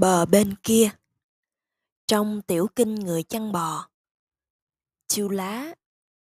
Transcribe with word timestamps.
Bờ 0.00 0.26
bên 0.26 0.54
kia. 0.62 0.90
Trong 2.06 2.42
tiểu 2.42 2.68
kinh 2.76 2.94
người 2.94 3.22
chăn 3.22 3.52
bò. 3.52 3.88
Chula 5.06 5.74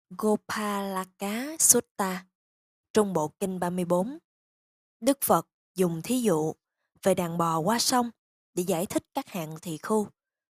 Gopalaka 0.09 1.57
Sutta 1.59 2.25
trong 2.93 3.13
Bộ 3.13 3.27
Kinh 3.39 3.59
34 3.59 4.17
Đức 4.99 5.17
Phật 5.21 5.47
dùng 5.75 6.01
thí 6.01 6.21
dụ 6.21 6.54
về 7.04 7.16
đàn 7.16 7.38
bò 7.38 7.59
qua 7.59 7.79
sông 7.79 8.11
để 8.54 8.63
giải 8.63 8.86
thích 8.86 9.04
các 9.13 9.27
hạng 9.29 9.55
thị 9.61 9.78
khu 9.78 10.07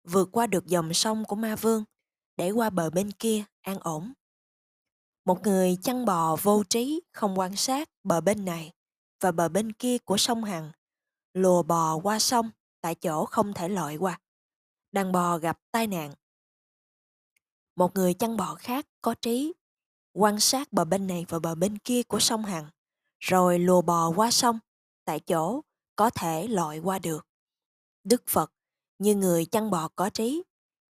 vượt 0.04 0.30
qua 0.32 0.48
được 0.48 0.66
dòng 0.66 0.94
sông 0.94 1.26
của 1.26 1.36
ma 1.36 1.56
vương 1.56 1.84
để 2.36 2.52
qua 2.52 2.70
bờ 2.70 2.90
bên 2.90 3.12
kia 3.12 3.44
an 3.62 3.80
ổn. 3.80 4.14
Một 5.26 5.42
người 5.44 5.78
chăn 5.84 6.06
bò 6.06 6.36
vô 6.36 6.64
trí 6.64 7.02
không 7.12 7.40
quan 7.40 7.56
sát 7.56 7.90
bờ 8.04 8.22
bên 8.22 8.46
này 8.46 8.72
và 9.20 9.32
bờ 9.32 9.50
bên 9.50 9.72
kia 9.72 9.98
của 9.98 10.18
sông 10.18 10.44
Hằng, 10.44 10.72
lùa 11.34 11.64
bò 11.64 11.96
qua 11.96 12.20
sông 12.20 12.50
tại 12.82 12.96
chỗ 12.96 13.26
không 13.26 13.54
thể 13.54 13.70
lội 13.70 13.96
qua. 13.96 14.20
Đàn 14.92 15.12
bò 15.12 15.38
gặp 15.38 15.60
tai 15.72 15.88
nạn. 15.88 16.14
Một 17.76 17.96
người 17.96 18.14
chăn 18.14 18.38
bò 18.38 18.56
khác 18.56 18.88
có 19.02 19.16
trí, 19.22 19.54
quan 20.14 20.40
sát 20.40 20.74
bờ 20.74 20.86
bên 20.86 21.08
này 21.08 21.26
và 21.30 21.40
bờ 21.40 21.56
bên 21.56 21.78
kia 21.78 22.04
của 22.04 22.20
sông 22.20 22.46
Hằng, 22.46 22.70
rồi 23.20 23.60
lùa 23.60 23.82
bò 23.82 24.10
qua 24.16 24.32
sông, 24.32 24.60
tại 25.06 25.20
chỗ 25.20 25.62
có 25.96 26.10
thể 26.10 26.48
lội 26.48 26.78
qua 26.78 27.00
được. 27.00 27.28
Đức 28.04 28.24
Phật, 28.28 28.54
như 29.00 29.16
người 29.16 29.46
chăn 29.46 29.72
bò 29.72 29.88
có 29.96 30.10
trí, 30.10 30.44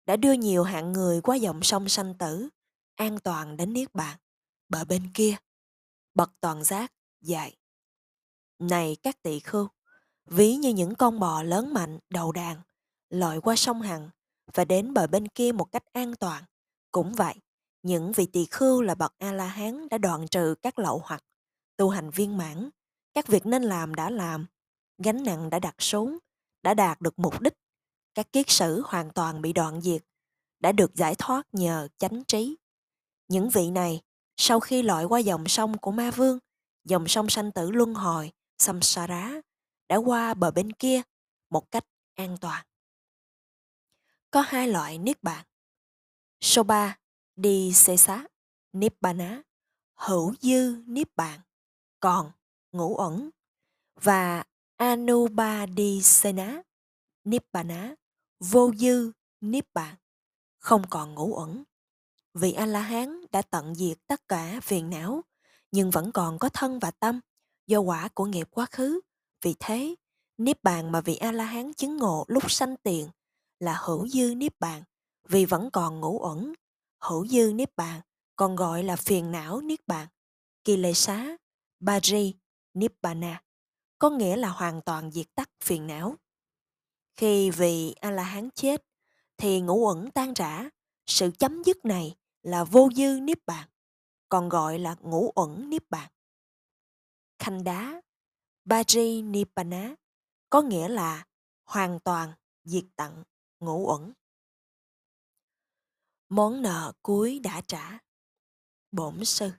đã 0.05 0.15
đưa 0.15 0.33
nhiều 0.33 0.63
hạng 0.63 0.91
người 0.91 1.21
qua 1.21 1.35
dòng 1.35 1.63
sông 1.63 1.89
sanh 1.89 2.17
tử, 2.17 2.49
an 2.95 3.19
toàn 3.19 3.57
đến 3.57 3.73
Niết 3.73 3.93
Bàn, 3.93 4.17
bờ 4.69 4.85
bên 4.85 5.11
kia. 5.13 5.35
Bậc 6.13 6.31
toàn 6.41 6.63
giác 6.63 6.93
dạy. 7.21 7.57
Này 8.59 8.97
các 9.03 9.21
tỳ 9.21 9.39
khưu, 9.39 9.67
ví 10.27 10.55
như 10.55 10.69
những 10.69 10.95
con 10.95 11.19
bò 11.19 11.43
lớn 11.43 11.73
mạnh 11.73 11.99
đầu 12.09 12.31
đàn 12.31 12.57
lội 13.09 13.41
qua 13.41 13.55
sông 13.55 13.81
Hằng 13.81 14.09
và 14.53 14.65
đến 14.65 14.93
bờ 14.93 15.07
bên 15.07 15.27
kia 15.27 15.51
một 15.51 15.71
cách 15.71 15.83
an 15.93 16.15
toàn. 16.15 16.43
Cũng 16.91 17.13
vậy, 17.13 17.35
những 17.83 18.11
vị 18.11 18.25
tỳ 18.25 18.45
khưu 18.45 18.81
là 18.81 18.95
bậc 18.95 19.13
A-la-hán 19.17 19.89
đã 19.89 19.97
đoạn 19.97 20.27
trừ 20.27 20.55
các 20.61 20.79
lậu 20.79 21.01
hoặc, 21.05 21.23
tu 21.77 21.89
hành 21.89 22.09
viên 22.09 22.37
mãn, 22.37 22.69
các 23.13 23.27
việc 23.27 23.45
nên 23.45 23.63
làm 23.63 23.95
đã 23.95 24.09
làm, 24.09 24.45
gánh 24.97 25.23
nặng 25.23 25.49
đã 25.49 25.59
đặt 25.59 25.75
xuống, 25.79 26.17
đã 26.63 26.73
đạt 26.73 27.01
được 27.01 27.19
mục 27.19 27.41
đích, 27.41 27.53
các 28.13 28.31
kiết 28.31 28.49
sử 28.49 28.81
hoàn 28.85 29.09
toàn 29.11 29.41
bị 29.41 29.53
đoạn 29.53 29.81
diệt, 29.81 30.03
đã 30.59 30.71
được 30.71 30.95
giải 30.95 31.15
thoát 31.15 31.47
nhờ 31.51 31.87
chánh 31.97 32.23
trí. 32.23 32.55
Những 33.27 33.49
vị 33.49 33.71
này, 33.71 34.01
sau 34.37 34.59
khi 34.59 34.81
lội 34.81 35.05
qua 35.05 35.19
dòng 35.19 35.47
sông 35.47 35.77
của 35.77 35.91
ma 35.91 36.11
vương, 36.11 36.39
dòng 36.85 37.07
sông 37.07 37.29
sanh 37.29 37.51
tử 37.51 37.71
luân 37.71 37.93
hồi, 37.93 38.31
samsara, 38.57 39.41
đã 39.87 39.95
qua 39.95 40.33
bờ 40.33 40.51
bên 40.51 40.71
kia 40.73 41.01
một 41.49 41.71
cách 41.71 41.85
an 42.15 42.37
toàn. 42.41 42.65
Có 44.31 44.41
hai 44.41 44.67
loại 44.67 44.97
niết 44.97 45.23
bàn. 45.23 45.45
Soba 46.41 46.97
đi 47.35 47.73
xê 47.73 47.97
xá, 47.97 48.23
á, 49.19 49.41
hữu 49.95 50.33
dư 50.41 50.83
niết 50.85 51.15
bàn, 51.15 51.39
còn 51.99 52.31
ngũ 52.71 52.95
ẩn 52.95 53.29
và 53.95 54.43
anubadisena, 54.77 56.61
á, 57.69 57.95
vô 58.39 58.71
dư 58.75 59.11
niết 59.41 59.73
bàn, 59.73 59.95
không 60.59 60.81
còn 60.89 61.15
ngũ 61.15 61.35
ẩn. 61.35 61.63
Vị 62.33 62.53
A-la-hán 62.53 63.21
đã 63.31 63.41
tận 63.41 63.75
diệt 63.75 63.97
tất 64.07 64.27
cả 64.27 64.59
phiền 64.63 64.89
não, 64.89 65.21
nhưng 65.71 65.91
vẫn 65.91 66.11
còn 66.11 66.39
có 66.39 66.49
thân 66.49 66.79
và 66.79 66.91
tâm 66.91 67.19
do 67.67 67.79
quả 67.79 68.09
của 68.13 68.25
nghiệp 68.25 68.47
quá 68.51 68.65
khứ 68.71 68.99
vì 69.41 69.55
thế, 69.59 69.95
Niết 70.37 70.63
bàn 70.63 70.91
mà 70.91 71.01
vị 71.01 71.15
A-la-hán 71.15 71.73
chứng 71.73 71.97
ngộ 71.97 72.25
lúc 72.27 72.51
sanh 72.51 72.77
tiền 72.77 73.09
là 73.59 73.81
hữu 73.85 74.07
dư 74.07 74.35
Niết 74.35 74.59
bàn 74.59 74.83
vì 75.29 75.45
vẫn 75.45 75.69
còn 75.73 75.99
ngũ 75.99 76.19
ẩn. 76.19 76.53
Hữu 76.99 77.27
dư 77.27 77.51
Niết 77.53 77.75
bàn 77.75 78.01
còn 78.35 78.55
gọi 78.55 78.83
là 78.83 78.95
phiền 78.95 79.31
não 79.31 79.61
Niết 79.61 79.87
bàn. 79.87 80.07
Kỳ 80.63 80.77
lệ 80.77 80.93
xá, 80.93 81.37
Bari, 81.79 82.35
Nibbana 82.73 83.43
có 83.99 84.09
nghĩa 84.09 84.35
là 84.35 84.49
hoàn 84.49 84.81
toàn 84.81 85.11
diệt 85.11 85.35
tắt 85.35 85.49
phiền 85.63 85.87
não. 85.87 86.15
Khi 87.15 87.49
vị 87.49 87.95
A-la-hán 87.99 88.49
chết 88.51 88.85
thì 89.37 89.61
ngũ 89.61 89.87
ẩn 89.87 90.11
tan 90.11 90.33
rã. 90.33 90.69
Sự 91.05 91.31
chấm 91.39 91.63
dứt 91.63 91.85
này 91.85 92.15
là 92.43 92.63
vô 92.63 92.89
dư 92.95 93.19
Niết 93.19 93.45
bàn, 93.45 93.69
còn 94.29 94.49
gọi 94.49 94.79
là 94.79 94.95
ngũ 95.01 95.31
ẩn 95.35 95.69
Niết 95.69 95.89
bàn. 95.89 96.11
Khanh 97.39 97.63
đá 97.63 98.01
Parinibbana 98.69 99.95
có 100.49 100.61
nghĩa 100.61 100.87
là 100.87 101.25
hoàn 101.63 101.99
toàn 101.99 102.33
diệt 102.63 102.83
tận 102.95 103.23
ngũ 103.59 103.87
uẩn. 103.87 104.13
Món 106.29 106.61
nợ 106.61 106.93
cuối 107.01 107.39
đã 107.39 107.61
trả. 107.67 107.99
Bổn 108.91 109.25
sư 109.25 109.51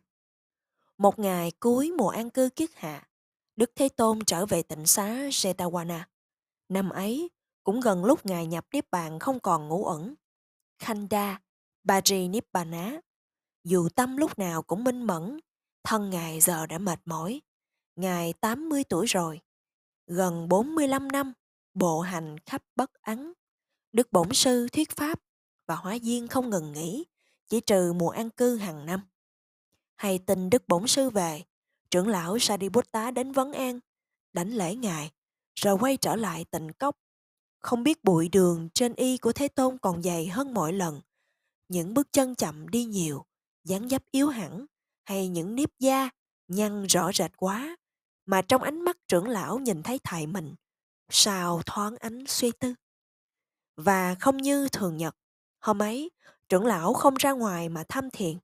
Một 0.99 1.19
ngày 1.19 1.53
cuối 1.61 1.93
mùa 1.99 2.09
an 2.09 2.31
cư 2.31 2.49
kiết 2.57 2.71
hạ, 2.75 3.09
Đức 3.57 3.73
Thế 3.75 3.89
Tôn 3.89 4.19
trở 4.27 4.47
về 4.47 4.63
tỉnh 4.63 4.87
xá 4.87 5.15
Jetawana. 5.15 6.01
Năm 6.69 6.91
ấy, 6.91 7.31
cũng 7.65 7.81
gần 7.81 8.05
lúc 8.05 8.27
Ngài 8.27 8.47
nhập 8.47 8.67
Niết 8.73 8.91
Bàn 8.91 9.19
không 9.19 9.41
còn 9.41 9.69
ngũ 9.69 9.85
ẩn. 9.85 10.15
Khanda, 10.79 11.41
Parinibbana. 11.89 13.01
Dù 13.65 13.89
tâm 13.89 14.17
lúc 14.17 14.39
nào 14.39 14.63
cũng 14.63 14.85
minh 14.85 15.03
mẫn, 15.03 15.41
thân 15.85 16.11
Ngài 16.11 16.41
giờ 16.41 16.67
đã 16.67 16.79
mệt 16.79 17.01
mỏi, 17.05 17.41
Ngài 17.99 18.33
80 18.33 18.85
tuổi 18.85 19.07
rồi, 19.07 19.41
gần 20.07 20.49
45 20.49 21.09
năm 21.09 21.33
bộ 21.75 22.01
hành 22.01 22.37
khắp 22.47 22.63
bất 22.77 22.95
ấn. 23.03 23.33
Đức 23.93 24.13
Bổn 24.13 24.33
Sư 24.33 24.69
thuyết 24.73 24.97
pháp 24.97 25.21
và 25.67 25.75
hóa 25.75 25.95
duyên 25.95 26.29
không 26.29 26.51
ngừng 26.51 26.73
nghỉ, 26.73 27.05
chỉ 27.49 27.61
trừ 27.61 27.93
mùa 27.93 28.09
an 28.09 28.31
cư 28.31 28.57
hàng 28.57 28.87
năm. 28.87 29.01
Hay 29.97 30.19
tin 30.19 30.51
Đức 30.51 30.69
Bổn 30.69 30.87
Sư 30.87 31.11
về, 31.11 31.43
trưởng 31.91 32.09
lão 32.09 32.39
Sariputta 32.39 33.11
đến 33.11 33.33
vấn 33.33 33.53
an, 33.53 33.81
đánh 34.33 34.51
lễ 34.51 34.75
Ngài, 34.75 35.11
rồi 35.61 35.79
quay 35.81 35.97
trở 35.97 36.17
lại 36.17 36.45
tịnh 36.45 36.73
cốc. 36.73 36.97
Không 37.59 37.83
biết 37.83 38.05
bụi 38.05 38.29
đường 38.29 38.69
trên 38.75 38.95
y 38.95 39.19
của 39.19 39.33
Thế 39.33 39.49
Tôn 39.49 39.79
còn 39.79 40.03
dày 40.03 40.27
hơn 40.27 40.55
mọi 40.55 40.73
lần. 40.73 41.01
Những 41.69 41.95
bước 41.95 42.13
chân 42.13 42.35
chậm 42.35 42.69
đi 42.69 42.85
nhiều, 42.85 43.25
dáng 43.65 43.89
dấp 43.89 44.03
yếu 44.11 44.29
hẳn, 44.29 44.67
hay 45.05 45.29
những 45.29 45.55
nếp 45.55 45.71
da 45.79 46.11
nhăn 46.49 46.87
rõ 46.87 47.13
rệt 47.13 47.37
quá, 47.37 47.77
mà 48.29 48.43
trong 48.43 48.63
ánh 48.63 48.81
mắt 48.81 48.97
trưởng 49.09 49.29
lão 49.29 49.59
nhìn 49.59 49.83
thấy 49.83 50.01
thầy 50.05 50.27
mình 50.27 50.55
sao 51.09 51.63
thoáng 51.67 51.97
ánh 51.97 52.25
suy 52.27 52.53
tư. 52.53 52.75
Và 53.77 54.15
không 54.15 54.37
như 54.37 54.69
thường 54.73 54.97
nhật 54.97 55.17
hôm 55.61 55.83
ấy 55.83 56.11
trưởng 56.49 56.67
lão 56.67 56.95
không 56.95 57.15
ra 57.15 57.33
ngoài 57.33 57.69
mà 57.69 57.85
thăm 57.89 58.11
thiền 58.11 58.39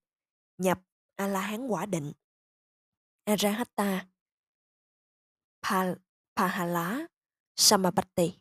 nhập 0.58 0.78
a 1.16 1.26
la 1.26 1.40
hán 1.40 1.66
quả 1.66 1.86
định. 1.86 2.12
Arahatta 3.24 4.06
pa, 5.62 5.94
pahala 6.34 7.06
Samapatti 7.56 8.38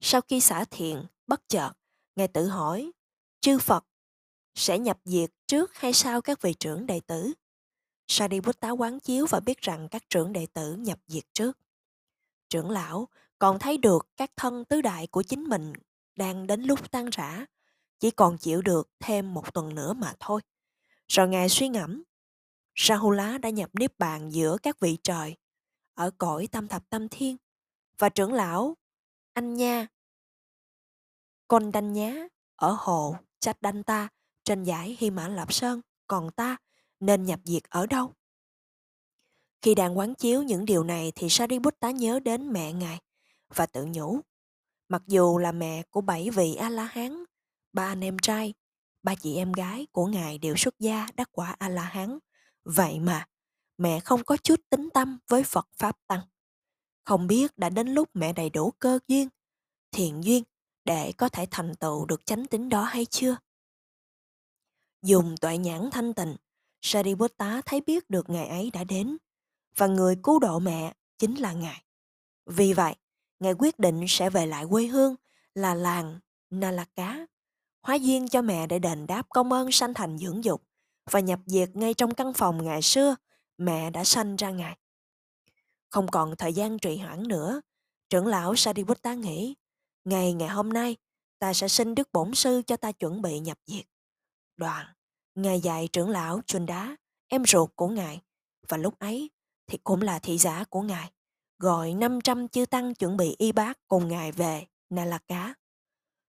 sau 0.00 0.20
khi 0.20 0.40
xả 0.40 0.64
thiện 0.70 1.06
bất 1.26 1.48
chợt 1.48 1.72
ngài 2.16 2.28
tự 2.28 2.48
hỏi 2.48 2.92
chư 3.40 3.58
phật 3.58 3.84
sẽ 4.54 4.78
nhập 4.78 4.98
diệt 5.04 5.30
trước 5.46 5.74
hay 5.74 5.92
sau 5.92 6.20
các 6.20 6.42
vị 6.42 6.54
trưởng 6.54 6.86
đệ 6.86 7.00
tử? 7.06 7.32
Sariputta 8.14 8.70
quán 8.70 9.00
chiếu 9.00 9.26
và 9.30 9.40
biết 9.40 9.60
rằng 9.60 9.88
các 9.88 10.10
trưởng 10.10 10.32
đệ 10.32 10.46
tử 10.46 10.74
nhập 10.74 10.98
diệt 11.06 11.24
trước. 11.32 11.58
Trưởng 12.48 12.70
lão 12.70 13.08
còn 13.38 13.58
thấy 13.58 13.78
được 13.78 14.06
các 14.16 14.30
thân 14.36 14.64
tứ 14.64 14.80
đại 14.80 15.06
của 15.06 15.22
chính 15.22 15.44
mình 15.44 15.72
đang 16.16 16.46
đến 16.46 16.62
lúc 16.62 16.90
tan 16.90 17.10
rã, 17.12 17.46
chỉ 18.00 18.10
còn 18.10 18.38
chịu 18.38 18.62
được 18.62 18.90
thêm 19.00 19.34
một 19.34 19.54
tuần 19.54 19.74
nữa 19.74 19.92
mà 19.92 20.12
thôi. 20.20 20.40
Rồi 21.08 21.28
ngài 21.28 21.48
suy 21.48 21.68
ngẫm, 21.68 22.02
Rahula 22.74 23.38
đã 23.38 23.50
nhập 23.50 23.70
niết 23.72 23.98
bàn 23.98 24.32
giữa 24.32 24.56
các 24.62 24.80
vị 24.80 24.98
trời, 25.02 25.36
ở 25.94 26.10
cõi 26.18 26.48
tam 26.52 26.68
thập 26.68 26.90
tam 26.90 27.08
thiên, 27.08 27.36
và 27.98 28.08
trưởng 28.08 28.32
lão, 28.32 28.76
anh 29.32 29.54
nha, 29.54 29.86
con 31.48 31.72
đanh 31.72 31.92
nhá, 31.92 32.14
ở 32.56 32.76
hồ 32.78 33.16
Chách 33.40 33.62
Đanh 33.62 33.82
Ta, 33.82 34.08
trên 34.44 34.64
giải 34.64 34.96
Hy 35.00 35.10
Mã 35.10 35.28
Lạp 35.28 35.52
Sơn, 35.52 35.80
còn 36.06 36.30
ta 36.30 36.56
nên 37.02 37.24
nhập 37.24 37.40
diệt 37.44 37.62
ở 37.68 37.86
đâu? 37.86 38.12
Khi 39.62 39.74
đang 39.74 39.98
quán 39.98 40.14
chiếu 40.14 40.42
những 40.42 40.64
điều 40.64 40.84
này 40.84 41.12
thì 41.14 41.28
Sariputta 41.30 41.90
nhớ 41.90 42.20
đến 42.20 42.52
mẹ 42.52 42.72
ngài 42.72 43.00
và 43.54 43.66
tự 43.66 43.86
nhủ. 43.88 44.20
Mặc 44.88 45.02
dù 45.06 45.38
là 45.38 45.52
mẹ 45.52 45.82
của 45.90 46.00
bảy 46.00 46.30
vị 46.30 46.54
A-la-hán, 46.54 47.24
ba 47.72 47.86
anh 47.86 48.04
em 48.04 48.18
trai, 48.18 48.54
ba 49.02 49.14
chị 49.14 49.36
em 49.36 49.52
gái 49.52 49.86
của 49.92 50.06
ngài 50.06 50.38
đều 50.38 50.54
xuất 50.56 50.78
gia 50.78 51.06
đắc 51.16 51.28
quả 51.32 51.56
A-la-hán. 51.58 52.18
Vậy 52.64 53.00
mà, 53.00 53.26
mẹ 53.78 54.00
không 54.00 54.24
có 54.24 54.36
chút 54.36 54.60
tính 54.70 54.88
tâm 54.94 55.18
với 55.28 55.42
Phật 55.44 55.68
Pháp 55.76 55.96
Tăng. 56.06 56.20
Không 57.04 57.26
biết 57.26 57.58
đã 57.58 57.68
đến 57.68 57.88
lúc 57.88 58.08
mẹ 58.14 58.32
đầy 58.32 58.50
đủ 58.50 58.70
cơ 58.78 58.98
duyên, 59.08 59.28
thiện 59.90 60.24
duyên 60.24 60.44
để 60.84 61.12
có 61.12 61.28
thể 61.28 61.46
thành 61.50 61.74
tựu 61.74 62.06
được 62.06 62.26
chánh 62.26 62.46
tính 62.46 62.68
đó 62.68 62.84
hay 62.84 63.04
chưa? 63.04 63.36
Dùng 65.02 65.34
tuệ 65.40 65.58
nhãn 65.58 65.88
thanh 65.92 66.14
tịnh, 66.14 66.36
Sariputta 66.82 67.60
thấy 67.66 67.80
biết 67.80 68.10
được 68.10 68.30
ngày 68.30 68.46
ấy 68.46 68.70
đã 68.72 68.84
đến 68.84 69.16
và 69.76 69.86
người 69.86 70.16
cứu 70.22 70.38
độ 70.38 70.58
mẹ 70.58 70.94
chính 71.18 71.34
là 71.34 71.52
Ngài. 71.52 71.84
Vì 72.46 72.72
vậy, 72.72 72.94
Ngài 73.40 73.54
quyết 73.58 73.78
định 73.78 74.04
sẽ 74.08 74.30
về 74.30 74.46
lại 74.46 74.64
quê 74.70 74.86
hương 74.86 75.16
là 75.54 75.74
làng 75.74 76.18
Nalaka, 76.50 77.26
hóa 77.82 77.94
duyên 77.94 78.28
cho 78.28 78.42
mẹ 78.42 78.66
để 78.66 78.78
đền 78.78 79.06
đáp 79.06 79.26
công 79.28 79.52
ơn 79.52 79.72
sanh 79.72 79.94
thành 79.94 80.18
dưỡng 80.18 80.44
dục 80.44 80.62
và 81.10 81.20
nhập 81.20 81.40
diệt 81.46 81.76
ngay 81.76 81.94
trong 81.94 82.14
căn 82.14 82.32
phòng 82.32 82.64
ngày 82.64 82.82
xưa 82.82 83.16
mẹ 83.58 83.90
đã 83.90 84.04
sanh 84.04 84.36
ra 84.36 84.50
ngài. 84.50 84.78
Không 85.90 86.08
còn 86.08 86.36
thời 86.36 86.52
gian 86.52 86.78
trì 86.78 86.96
hoãn 86.96 87.28
nữa, 87.28 87.60
trưởng 88.10 88.26
lão 88.26 88.56
Sariputta 88.56 89.14
nghĩ, 89.14 89.54
ngày 90.04 90.32
ngày 90.32 90.48
hôm 90.48 90.72
nay, 90.72 90.96
ta 91.38 91.52
sẽ 91.52 91.68
xin 91.68 91.94
Đức 91.94 92.08
Bổn 92.12 92.34
Sư 92.34 92.62
cho 92.66 92.76
ta 92.76 92.92
chuẩn 92.92 93.22
bị 93.22 93.40
nhập 93.40 93.58
diệt. 93.66 93.84
Đoàn, 94.56 94.86
ngài 95.34 95.60
dạy 95.60 95.88
trưởng 95.92 96.10
lão 96.10 96.40
Chunda, 96.46 96.96
em 97.28 97.44
ruột 97.44 97.70
của 97.76 97.88
ngài, 97.88 98.22
và 98.68 98.76
lúc 98.76 98.98
ấy 98.98 99.30
thì 99.66 99.78
cũng 99.84 100.02
là 100.02 100.18
thị 100.18 100.38
giả 100.38 100.64
của 100.64 100.82
ngài, 100.82 101.12
gọi 101.58 101.94
500 101.94 102.48
chư 102.48 102.66
tăng 102.66 102.94
chuẩn 102.94 103.16
bị 103.16 103.34
y 103.38 103.52
bác 103.52 103.88
cùng 103.88 104.08
ngài 104.08 104.32
về 104.32 104.66
Nalaka. 104.90 105.54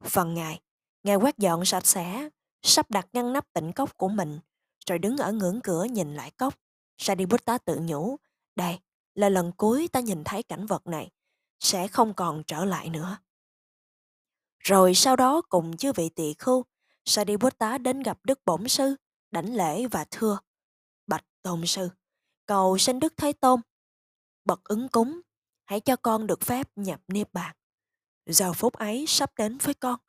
Phần 0.05 0.35
ngài, 0.35 0.61
ngài 1.03 1.17
quét 1.17 1.39
dọn 1.39 1.65
sạch 1.65 1.87
sẽ, 1.87 2.29
sắp 2.63 2.91
đặt 2.91 3.09
ngăn 3.13 3.33
nắp 3.33 3.53
tịnh 3.53 3.73
cốc 3.73 3.97
của 3.97 4.09
mình, 4.09 4.39
rồi 4.87 4.99
đứng 4.99 5.17
ở 5.17 5.33
ngưỡng 5.33 5.61
cửa 5.61 5.85
nhìn 5.85 6.15
lại 6.15 6.31
cốc. 6.31 6.55
Sariputta 6.99 7.59
tự 7.59 7.81
nhủ, 7.83 8.17
đây 8.57 8.79
là 9.15 9.29
lần 9.29 9.53
cuối 9.57 9.89
ta 9.93 10.01
nhìn 10.01 10.25
thấy 10.25 10.43
cảnh 10.43 10.67
vật 10.67 10.87
này, 10.87 11.11
sẽ 11.61 11.89
không 11.89 12.15
còn 12.15 12.43
trở 12.47 12.65
lại 12.65 12.89
nữa. 12.89 13.17
Rồi 14.59 14.95
sau 14.95 15.17
đó 15.17 15.43
cùng 15.49 15.77
chư 15.77 15.93
vị 15.93 16.09
tỳ 16.09 16.35
khưu, 16.39 16.65
Sariputta 17.07 17.79
đến 17.79 18.03
gặp 18.03 18.19
Đức 18.25 18.41
Bổn 18.45 18.69
Sư, 18.69 18.97
đảnh 19.31 19.55
lễ 19.55 19.87
và 19.87 20.05
thưa. 20.11 20.39
Bạch 21.07 21.25
Tôn 21.43 21.63
Sư, 21.67 21.89
cầu 22.47 22.79
xin 22.79 23.01
Đức 23.01 23.15
Thế 23.17 23.33
Tôn, 23.33 23.61
bậc 24.45 24.65
ứng 24.65 24.89
cúng, 24.89 25.21
hãy 25.65 25.81
cho 25.81 25.97
con 25.97 26.27
được 26.27 26.41
phép 26.41 26.69
nhập 26.77 27.01
Niết 27.09 27.33
Bàn. 27.33 27.57
Giờ 28.27 28.53
phút 28.53 28.73
ấy 28.73 29.05
sắp 29.09 29.33
đến 29.37 29.59
với 29.59 29.75
con, 29.75 30.01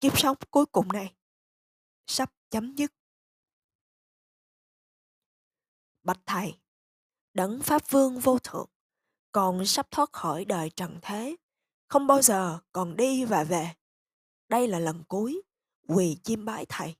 kiếp 0.00 0.18
sống 0.18 0.36
cuối 0.50 0.66
cùng 0.66 0.88
này, 0.88 1.14
sắp 2.06 2.32
chấm 2.50 2.74
dứt. 2.74 2.92
Bạch 6.02 6.20
Thầy, 6.26 6.60
đấng 7.34 7.60
Pháp 7.62 7.90
Vương 7.90 8.20
vô 8.20 8.38
thượng, 8.38 8.68
còn 9.32 9.66
sắp 9.66 9.90
thoát 9.90 10.12
khỏi 10.12 10.44
đời 10.44 10.70
trần 10.70 10.98
thế, 11.02 11.36
không 11.88 12.06
bao 12.06 12.22
giờ 12.22 12.58
còn 12.72 12.96
đi 12.96 13.24
và 13.24 13.44
về. 13.44 13.74
Đây 14.48 14.68
là 14.68 14.78
lần 14.78 15.04
cuối, 15.08 15.42
quỳ 15.94 16.16
chiêm 16.22 16.44
bái 16.44 16.66
Thầy. 16.68 16.94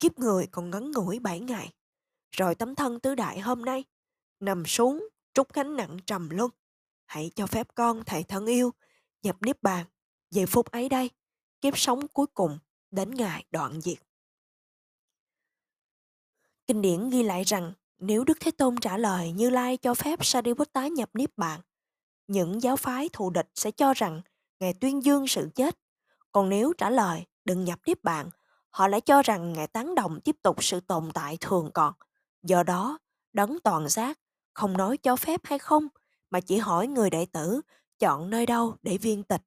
Kiếp 0.00 0.18
người 0.18 0.46
còn 0.50 0.70
ngắn 0.70 0.90
ngủi 0.90 1.18
bảy 1.18 1.40
ngày, 1.40 1.72
rồi 2.30 2.54
tấm 2.54 2.74
thân 2.74 3.00
tứ 3.00 3.14
đại 3.14 3.40
hôm 3.40 3.64
nay, 3.64 3.84
nằm 4.40 4.66
xuống, 4.66 5.08
trút 5.34 5.52
gánh 5.54 5.76
nặng 5.76 5.98
trầm 6.06 6.30
luân. 6.30 6.50
Hãy 7.06 7.30
cho 7.34 7.46
phép 7.46 7.66
con 7.74 8.04
Thầy 8.04 8.22
thân 8.22 8.46
yêu, 8.46 8.70
nhập 9.22 9.36
Niết 9.40 9.62
Bàn. 9.62 9.86
về 10.30 10.46
phút 10.46 10.70
ấy 10.70 10.88
đây, 10.88 11.10
kiếp 11.60 11.78
sống 11.78 12.08
cuối 12.08 12.26
cùng 12.26 12.58
đến 12.90 13.10
ngày 13.10 13.44
đoạn 13.50 13.80
diệt. 13.80 13.98
Kinh 16.66 16.82
điển 16.82 17.10
ghi 17.10 17.22
lại 17.22 17.44
rằng 17.44 17.72
nếu 17.98 18.24
Đức 18.24 18.38
Thế 18.40 18.50
Tôn 18.50 18.76
trả 18.80 18.98
lời 18.98 19.32
Như 19.32 19.50
Lai 19.50 19.76
cho 19.76 19.94
phép 19.94 20.24
Sariputta 20.24 20.86
nhập 20.86 21.10
Niết 21.14 21.36
Bàn, 21.36 21.60
những 22.26 22.62
giáo 22.62 22.76
phái 22.76 23.08
thù 23.12 23.30
địch 23.30 23.48
sẽ 23.54 23.70
cho 23.70 23.94
rằng 23.94 24.22
Ngài 24.60 24.74
tuyên 24.74 25.04
dương 25.04 25.28
sự 25.28 25.50
chết. 25.54 25.78
Còn 26.32 26.48
nếu 26.48 26.72
trả 26.78 26.90
lời 26.90 27.26
đừng 27.46 27.64
nhập 27.64 27.80
tiếp 27.84 27.98
bạn, 28.02 28.30
họ 28.70 28.88
lại 28.88 29.00
cho 29.00 29.22
rằng 29.22 29.52
Ngài 29.52 29.66
tán 29.66 29.94
đồng 29.94 30.20
tiếp 30.20 30.36
tục 30.42 30.64
sự 30.64 30.80
tồn 30.80 31.10
tại 31.14 31.38
thường 31.40 31.70
còn. 31.74 31.94
Do 32.42 32.62
đó, 32.62 32.98
đấng 33.32 33.58
toàn 33.64 33.88
giác 33.88 34.18
không 34.54 34.76
nói 34.76 34.96
cho 34.96 35.16
phép 35.16 35.40
hay 35.44 35.58
không, 35.58 35.88
mà 36.30 36.40
chỉ 36.40 36.58
hỏi 36.58 36.86
người 36.86 37.10
đệ 37.10 37.26
tử 37.26 37.60
chọn 37.98 38.30
nơi 38.30 38.46
đâu 38.46 38.76
để 38.82 38.98
viên 38.98 39.22
tịch. 39.22 39.42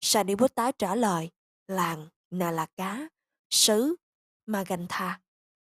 Sariputta 0.00 0.72
trả 0.72 0.94
lời, 0.94 1.30
làng 1.68 2.08
Nalaka, 2.30 3.08
xứ 3.50 3.96
Magantha, 4.46 5.20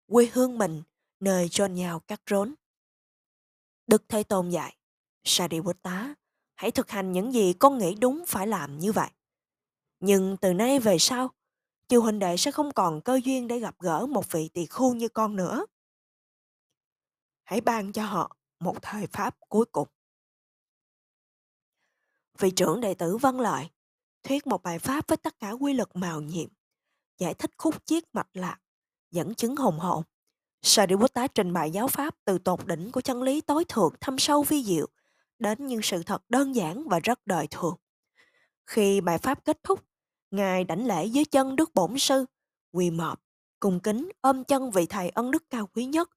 quê 0.07 0.29
hương 0.33 0.59
mình 0.59 0.83
nơi 1.21 1.49
chôn 1.49 1.75
nhau 1.75 2.01
cắt 2.01 2.21
rốn. 2.31 2.55
Đức 3.87 4.05
Thế 4.09 4.23
Tôn 4.23 4.49
dạy, 4.49 4.77
Sariputta, 5.25 6.15
hãy 6.55 6.71
thực 6.71 6.91
hành 6.91 7.13
những 7.13 7.35
gì 7.35 7.53
con 7.53 7.79
nghĩ 7.79 7.95
đúng 7.95 8.25
phải 8.27 8.47
làm 8.47 8.79
như 8.79 8.93
vậy. 8.93 9.11
Nhưng 10.01 10.37
từ 10.37 10.55
nay 10.55 10.79
về 10.79 10.99
sau, 10.99 11.31
chư 11.93 11.99
huynh 11.99 12.19
đệ 12.19 12.37
sẽ 12.37 12.51
không 12.51 12.73
còn 12.73 13.01
cơ 13.01 13.21
duyên 13.25 13.49
để 13.49 13.59
gặp 13.59 13.75
gỡ 13.79 14.07
một 14.07 14.33
vị 14.33 14.51
tỳ 14.55 14.67
khu 14.67 14.95
như 14.95 15.09
con 15.09 15.37
nữa. 15.37 15.67
Hãy 17.45 17.61
ban 17.61 17.93
cho 17.93 18.05
họ 18.05 18.37
một 18.61 18.83
thời 18.83 19.07
pháp 19.07 19.37
cuối 19.49 19.65
cùng. 19.73 19.89
Vị 22.39 22.51
trưởng 22.51 22.81
đệ 22.81 22.95
tử 22.95 23.17
văn 23.17 23.41
lời, 23.41 23.71
thuyết 24.23 24.47
một 24.47 24.63
bài 24.63 24.79
pháp 24.79 25.09
với 25.09 25.17
tất 25.17 25.39
cả 25.39 25.51
quy 25.51 25.73
luật 25.73 25.89
màu 25.95 26.21
nhiệm, 26.21 26.49
giải 27.19 27.35
thích 27.35 27.51
khúc 27.59 27.87
chiết 27.87 28.05
mạch 28.13 28.31
lạc, 28.33 28.59
dẫn 29.11 29.35
chứng 29.35 29.57
hùng 29.57 29.79
hồn, 29.79 30.03
Sariputta 30.63 31.27
trình 31.27 31.53
bày 31.53 31.71
giáo 31.71 31.89
pháp 31.89 32.17
từ 32.25 32.39
tột 32.39 32.67
đỉnh 32.67 32.93
của 32.93 33.01
chân 33.01 33.23
lý 33.23 33.41
tối 33.41 33.65
thượng 33.69 33.95
thâm 34.01 34.19
sâu 34.19 34.43
vi 34.43 34.65
diệu 34.65 34.87
đến 35.39 35.67
những 35.67 35.83
sự 35.83 36.03
thật 36.03 36.23
đơn 36.29 36.55
giản 36.55 36.89
và 36.89 36.99
rất 36.99 37.27
đời 37.27 37.47
thường. 37.51 37.77
Khi 38.67 39.01
bài 39.01 39.19
pháp 39.19 39.45
kết 39.45 39.63
thúc, 39.63 39.92
Ngài 40.33 40.65
đảnh 40.65 40.87
lễ 40.87 41.07
dưới 41.07 41.25
chân 41.25 41.57
Đức 41.57 41.75
Bổn 41.75 41.99
Sư, 41.99 42.25
quỳ 42.73 42.91
mọp, 42.91 43.23
cùng 43.61 43.81
kính 43.81 44.09
ôm 44.21 44.45
chân 44.45 44.71
vị 44.71 44.87
thầy 44.87 45.09
ân 45.09 45.31
đức 45.31 45.51
cao 45.51 45.67
quý 45.67 45.85
nhất. 45.85 46.11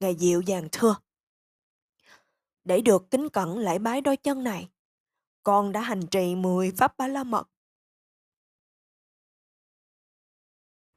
Ngài 0.00 0.14
dịu 0.14 0.40
dàng 0.40 0.68
thưa. 0.72 0.96
Để 2.64 2.80
được 2.80 3.10
kính 3.10 3.28
cẩn 3.28 3.58
lễ 3.58 3.78
bái 3.78 4.00
đôi 4.00 4.16
chân 4.16 4.44
này, 4.44 4.68
con 5.42 5.72
đã 5.72 5.80
hành 5.80 6.06
trì 6.06 6.34
10 6.34 6.72
pháp 6.76 6.96
ba 6.96 7.08
la 7.08 7.24
mật. 7.24 7.48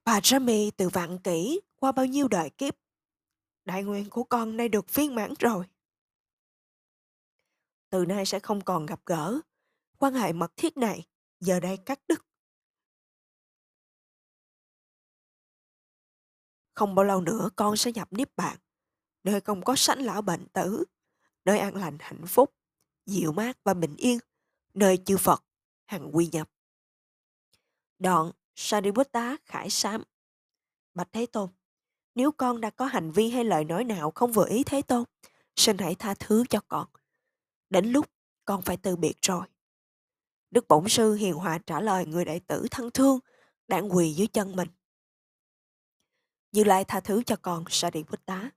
Bà 0.05 0.19
Rami 0.23 0.71
từ 0.71 0.89
vạn 0.89 1.17
kỷ 1.19 1.61
qua 1.75 1.91
bao 1.91 2.05
nhiêu 2.05 2.27
đời 2.27 2.49
kiếp 2.49 2.75
đại 3.65 3.83
nguyện 3.83 4.09
của 4.09 4.23
con 4.23 4.57
nay 4.57 4.69
được 4.69 4.93
viên 4.93 5.15
mãn 5.15 5.33
rồi. 5.39 5.65
Từ 7.89 8.05
nay 8.05 8.25
sẽ 8.25 8.39
không 8.39 8.61
còn 8.61 8.85
gặp 8.85 8.99
gỡ, 9.05 9.39
quan 9.97 10.13
hệ 10.13 10.33
mật 10.33 10.51
thiết 10.57 10.77
này 10.77 11.07
giờ 11.39 11.59
đây 11.59 11.77
cắt 11.77 11.99
đứt. 12.07 12.25
Không 16.73 16.95
bao 16.95 17.05
lâu 17.05 17.21
nữa 17.21 17.49
con 17.55 17.77
sẽ 17.77 17.91
nhập 17.91 18.07
Niết 18.13 18.35
Bàn, 18.35 18.57
nơi 19.23 19.41
không 19.41 19.63
có 19.63 19.75
sanh 19.75 20.01
lão 20.01 20.21
bệnh 20.21 20.47
tử, 20.47 20.83
nơi 21.45 21.59
an 21.59 21.75
lành 21.75 21.97
hạnh 21.99 22.25
phúc, 22.27 22.53
dịu 23.05 23.31
mát 23.31 23.57
và 23.63 23.73
bình 23.73 23.95
yên, 23.95 24.19
nơi 24.73 24.97
chư 25.05 25.17
Phật 25.17 25.43
hằng 25.85 26.15
quy 26.15 26.29
nhập. 26.31 26.49
Đoạn 27.99 28.31
Sariputta 28.55 29.37
khải 29.45 29.69
sám 29.69 30.03
Bạch 30.93 31.09
Thế 31.11 31.25
Tôn 31.25 31.49
nếu 32.15 32.31
con 32.31 32.61
đã 32.61 32.69
có 32.69 32.85
hành 32.85 33.11
vi 33.11 33.29
hay 33.29 33.43
lời 33.43 33.63
nói 33.63 33.83
nào 33.83 34.11
không 34.11 34.31
vừa 34.31 34.45
ý 34.45 34.63
Thế 34.63 34.81
Tôn, 34.81 35.03
xin 35.55 35.77
hãy 35.77 35.95
tha 35.95 36.13
thứ 36.13 36.43
cho 36.49 36.59
con. 36.67 36.87
Đến 37.69 37.85
lúc 37.85 38.05
con 38.45 38.61
phải 38.61 38.77
từ 38.77 38.95
biệt 38.95 39.17
rồi. 39.21 39.45
Đức 40.51 40.67
Bổn 40.67 40.89
Sư 40.89 41.13
hiền 41.13 41.33
hòa 41.33 41.57
trả 41.57 41.81
lời 41.81 42.05
người 42.05 42.25
đại 42.25 42.39
tử 42.39 42.67
thân 42.71 42.91
thương, 42.91 43.19
đang 43.67 43.95
quỳ 43.95 44.13
dưới 44.13 44.27
chân 44.27 44.55
mình. 44.55 44.67
Như 46.53 46.63
Lai 46.63 46.85
tha 46.85 46.99
thứ 46.99 47.23
cho 47.25 47.35
con, 47.35 47.63
Sariputta, 47.69 48.51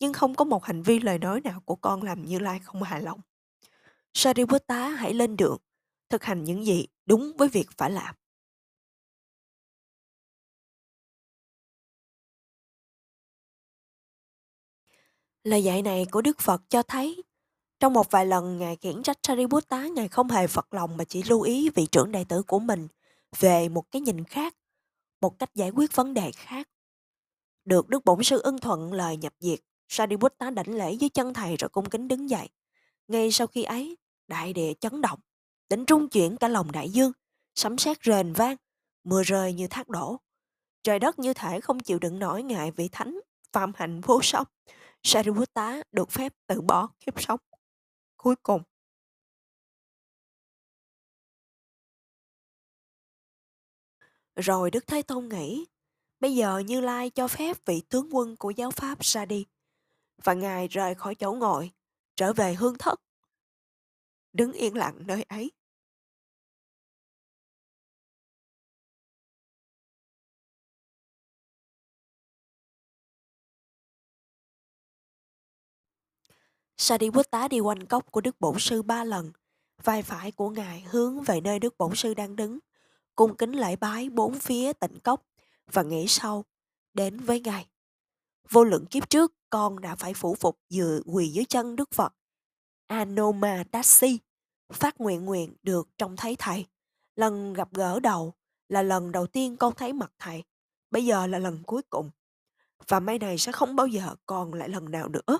nhưng 0.00 0.12
không 0.12 0.34
có 0.34 0.44
một 0.44 0.64
hành 0.64 0.82
vi 0.82 1.00
lời 1.00 1.18
nói 1.18 1.40
nào 1.40 1.60
của 1.64 1.76
con 1.76 2.02
làm 2.02 2.24
Như 2.24 2.38
Lai 2.38 2.58
không 2.58 2.82
hài 2.82 3.02
lòng. 3.02 3.20
Sariputta 4.14 4.88
hãy 4.88 5.14
lên 5.14 5.36
đường, 5.36 5.58
thực 6.08 6.24
hành 6.24 6.44
những 6.44 6.66
gì 6.66 6.86
đúng 7.06 7.32
với 7.38 7.48
việc 7.48 7.66
phải 7.76 7.90
làm. 7.90 8.14
Lời 15.44 15.64
dạy 15.64 15.82
này 15.82 16.06
của 16.10 16.22
Đức 16.22 16.40
Phật 16.40 16.62
cho 16.68 16.82
thấy 16.82 17.22
trong 17.80 17.92
một 17.92 18.10
vài 18.10 18.26
lần 18.26 18.58
Ngài 18.58 18.76
khiển 18.76 19.02
trách 19.02 19.18
Sariputta, 19.22 19.86
Ngài 19.86 20.08
không 20.08 20.28
hề 20.28 20.46
phật 20.46 20.74
lòng 20.74 20.96
mà 20.96 21.04
chỉ 21.04 21.22
lưu 21.22 21.42
ý 21.42 21.70
vị 21.74 21.86
trưởng 21.92 22.12
đại 22.12 22.24
tử 22.24 22.42
của 22.42 22.58
mình 22.58 22.88
về 23.38 23.68
một 23.68 23.90
cái 23.90 24.02
nhìn 24.02 24.24
khác, 24.24 24.56
một 25.20 25.38
cách 25.38 25.54
giải 25.54 25.70
quyết 25.70 25.96
vấn 25.96 26.14
đề 26.14 26.32
khác. 26.32 26.68
Được 27.64 27.88
Đức 27.88 28.04
Bổn 28.04 28.22
Sư 28.22 28.40
ưng 28.42 28.58
thuận 28.58 28.92
lời 28.92 29.16
nhập 29.16 29.32
diệt, 29.40 29.60
Sariputta 29.88 30.50
đảnh 30.50 30.74
lễ 30.74 30.92
dưới 30.92 31.10
chân 31.10 31.34
thầy 31.34 31.56
rồi 31.56 31.68
cung 31.68 31.90
kính 31.90 32.08
đứng 32.08 32.30
dậy. 32.30 32.48
Ngay 33.08 33.32
sau 33.32 33.46
khi 33.46 33.62
ấy, 33.62 33.96
đại 34.26 34.52
địa 34.52 34.72
chấn 34.80 35.00
động, 35.00 35.20
đến 35.68 35.86
trung 35.86 36.08
chuyển 36.08 36.36
cả 36.36 36.48
lòng 36.48 36.72
đại 36.72 36.90
dương, 36.90 37.12
sấm 37.54 37.78
sét 37.78 37.98
rền 38.04 38.32
vang, 38.32 38.56
mưa 39.04 39.22
rơi 39.22 39.52
như 39.52 39.66
thác 39.68 39.88
đổ. 39.88 40.20
Trời 40.82 40.98
đất 40.98 41.18
như 41.18 41.34
thể 41.34 41.60
không 41.60 41.80
chịu 41.80 41.98
đựng 41.98 42.18
nổi 42.18 42.42
ngại 42.42 42.70
vị 42.70 42.88
thánh, 42.92 43.20
phạm 43.52 43.72
hạnh 43.76 44.00
vô 44.00 44.20
song, 44.22 44.46
Sariputta 45.02 45.82
được 45.92 46.10
phép 46.10 46.32
từ 46.46 46.60
bỏ 46.60 46.88
kiếp 47.00 47.20
sống 47.20 47.40
cuối 48.16 48.36
cùng. 48.42 48.62
Rồi 54.36 54.70
Đức 54.70 54.86
Thế 54.86 55.02
Tôn 55.02 55.28
nghĩ, 55.28 55.64
Bây 56.20 56.34
giờ 56.34 56.58
Như 56.58 56.80
Lai 56.80 57.10
cho 57.10 57.28
phép 57.28 57.56
vị 57.66 57.82
tướng 57.88 58.08
quân 58.12 58.36
của 58.36 58.50
giáo 58.50 58.70
pháp 58.70 59.00
ra 59.00 59.24
đi. 59.24 59.46
Và 60.24 60.34
Ngài 60.34 60.68
rời 60.68 60.94
khỏi 60.94 61.14
chỗ 61.14 61.32
ngồi, 61.32 61.70
trở 62.16 62.32
về 62.32 62.54
hương 62.54 62.78
thất. 62.78 63.00
Đứng 64.32 64.52
yên 64.52 64.76
lặng 64.76 64.98
nơi 65.06 65.22
ấy. 65.22 65.50
Sariputta 76.76 77.48
đi 77.48 77.60
quanh 77.60 77.86
cốc 77.86 78.12
của 78.12 78.20
Đức 78.20 78.40
Bổn 78.40 78.58
Sư 78.58 78.82
ba 78.82 79.04
lần. 79.04 79.32
Vai 79.84 80.02
phải 80.02 80.32
của 80.32 80.50
Ngài 80.50 80.80
hướng 80.80 81.22
về 81.22 81.40
nơi 81.40 81.58
Đức 81.58 81.78
Bổn 81.78 81.94
Sư 81.94 82.14
đang 82.14 82.36
đứng. 82.36 82.58
Cung 83.14 83.36
kính 83.36 83.52
lễ 83.52 83.76
bái 83.76 84.10
bốn 84.10 84.38
phía 84.38 84.72
tịnh 84.72 85.00
cốc 85.00 85.22
và 85.72 85.82
nghĩ 85.82 86.06
sâu 86.08 86.44
đến 86.94 87.20
với 87.20 87.40
ngài. 87.40 87.68
Vô 88.50 88.64
lượng 88.64 88.86
kiếp 88.86 89.10
trước, 89.10 89.32
con 89.50 89.80
đã 89.80 89.96
phải 89.96 90.14
phủ 90.14 90.34
phục 90.34 90.58
dự 90.70 91.02
quỳ 91.06 91.28
dưới 91.28 91.44
chân 91.44 91.76
Đức 91.76 91.90
Phật. 91.90 92.14
Anoma 92.86 93.64
Tassi 93.70 94.18
phát 94.72 95.00
nguyện 95.00 95.24
nguyện 95.24 95.54
được 95.62 95.88
trông 95.98 96.16
thấy 96.16 96.36
thầy. 96.38 96.66
Lần 97.16 97.52
gặp 97.52 97.68
gỡ 97.72 98.00
đầu 98.00 98.34
là 98.68 98.82
lần 98.82 99.12
đầu 99.12 99.26
tiên 99.26 99.56
con 99.56 99.74
thấy 99.74 99.92
mặt 99.92 100.12
thầy. 100.18 100.44
Bây 100.90 101.04
giờ 101.04 101.26
là 101.26 101.38
lần 101.38 101.62
cuối 101.66 101.82
cùng. 101.90 102.10
Và 102.88 103.00
may 103.00 103.18
này 103.18 103.38
sẽ 103.38 103.52
không 103.52 103.76
bao 103.76 103.86
giờ 103.86 104.14
còn 104.26 104.54
lại 104.54 104.68
lần 104.68 104.90
nào 104.90 105.08
nữa. 105.08 105.38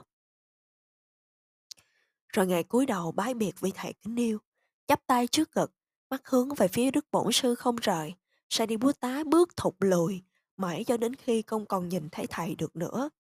Rồi 2.29 2.47
ngài 2.47 2.65
cúi 2.65 2.87
đầu 2.87 3.13
bái 3.13 3.35
biệt 3.35 3.61
vị 3.61 3.73
thầy 3.75 3.93
kính 3.93 4.17
yêu, 4.17 4.39
chắp 4.87 5.07
tay 5.07 5.27
trước 5.27 5.57
ngực, 5.57 5.73
mắt 6.11 6.29
hướng 6.29 6.55
về 6.55 6.69
phía 6.69 6.91
Đức 6.91 7.07
Bổn 7.11 7.33
Sư 7.33 7.55
không 7.55 7.77
rời. 7.77 8.15
Sariputta 8.49 9.25
bước 9.27 9.57
thụt 9.57 9.75
lùi, 9.81 10.23
mãi 10.57 10.85
cho 10.87 10.97
đến 10.97 11.15
khi 11.17 11.43
không 11.43 11.67
còn 11.67 11.89
nhìn 11.89 12.09
thấy 12.13 12.27
thầy 12.27 12.55
được 12.55 12.77
nữa. 12.77 13.11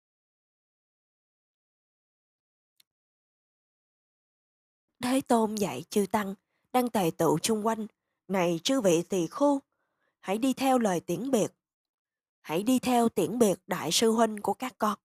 Thế 5.02 5.20
Tôn 5.20 5.54
dạy 5.54 5.84
chư 5.90 6.06
Tăng, 6.06 6.34
đang 6.72 6.90
tề 6.90 7.10
tự 7.18 7.36
chung 7.42 7.66
quanh. 7.66 7.86
Này 8.28 8.60
chư 8.64 8.80
vị 8.80 9.02
tỳ 9.02 9.26
khưu, 9.26 9.60
hãy 10.20 10.38
đi 10.38 10.52
theo 10.52 10.78
lời 10.78 11.00
tiễn 11.00 11.30
biệt. 11.30 11.52
Hãy 12.40 12.62
đi 12.62 12.78
theo 12.78 13.08
tiễn 13.08 13.38
biệt 13.38 13.58
đại 13.66 13.92
sư 13.92 14.10
huynh 14.10 14.40
của 14.40 14.54
các 14.54 14.74
con. 14.78 14.98